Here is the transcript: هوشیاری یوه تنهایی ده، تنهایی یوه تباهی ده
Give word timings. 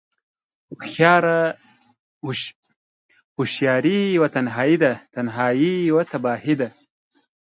هوشیاری 3.37 3.99
یوه 4.15 4.29
تنهایی 4.35 4.77
ده، 4.83 4.93
تنهایی 5.13 5.71
یوه 5.89 6.03
تباهی 6.11 6.55
ده 6.59 6.67